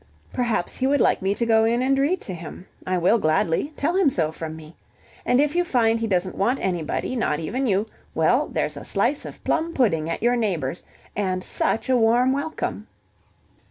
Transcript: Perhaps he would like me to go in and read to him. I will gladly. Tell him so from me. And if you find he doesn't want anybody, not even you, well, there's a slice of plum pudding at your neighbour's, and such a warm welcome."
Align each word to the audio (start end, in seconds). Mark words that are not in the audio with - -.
Perhaps 0.33 0.75
he 0.77 0.87
would 0.87 0.99
like 0.99 1.21
me 1.21 1.35
to 1.35 1.45
go 1.45 1.63
in 1.63 1.83
and 1.83 1.99
read 1.99 2.21
to 2.21 2.33
him. 2.33 2.65
I 2.87 2.97
will 2.97 3.19
gladly. 3.19 3.71
Tell 3.77 3.95
him 3.95 4.09
so 4.09 4.31
from 4.31 4.55
me. 4.55 4.75
And 5.27 5.39
if 5.39 5.53
you 5.55 5.63
find 5.63 5.99
he 5.99 6.07
doesn't 6.07 6.33
want 6.35 6.59
anybody, 6.59 7.15
not 7.15 7.39
even 7.39 7.67
you, 7.67 7.85
well, 8.15 8.47
there's 8.47 8.77
a 8.77 8.83
slice 8.83 9.25
of 9.25 9.43
plum 9.43 9.73
pudding 9.75 10.09
at 10.09 10.23
your 10.23 10.35
neighbour's, 10.35 10.81
and 11.15 11.43
such 11.43 11.87
a 11.87 11.95
warm 11.95 12.33
welcome." 12.33 12.87